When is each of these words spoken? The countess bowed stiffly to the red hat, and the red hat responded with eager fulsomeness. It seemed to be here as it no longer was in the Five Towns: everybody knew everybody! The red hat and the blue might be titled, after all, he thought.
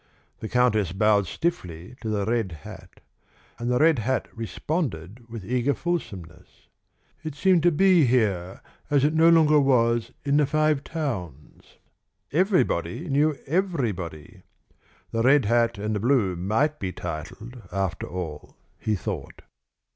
The 0.39 0.49
countess 0.49 0.93
bowed 0.93 1.27
stiffly 1.27 1.93
to 2.01 2.09
the 2.09 2.25
red 2.25 2.53
hat, 2.63 3.01
and 3.59 3.69
the 3.69 3.77
red 3.77 3.99
hat 3.99 4.29
responded 4.35 5.29
with 5.29 5.45
eager 5.45 5.75
fulsomeness. 5.75 6.69
It 7.23 7.35
seemed 7.35 7.61
to 7.61 7.71
be 7.71 8.05
here 8.07 8.61
as 8.89 9.03
it 9.03 9.13
no 9.13 9.29
longer 9.29 9.59
was 9.59 10.11
in 10.25 10.37
the 10.37 10.47
Five 10.47 10.83
Towns: 10.83 11.77
everybody 12.31 13.09
knew 13.09 13.37
everybody! 13.45 14.41
The 15.11 15.21
red 15.21 15.45
hat 15.45 15.77
and 15.77 15.95
the 15.95 15.99
blue 15.99 16.35
might 16.35 16.79
be 16.79 16.91
titled, 16.91 17.61
after 17.71 18.07
all, 18.07 18.57
he 18.79 18.95
thought. 18.95 19.43